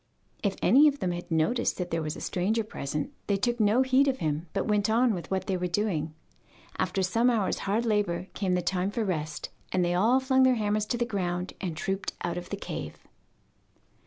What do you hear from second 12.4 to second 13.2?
the cave.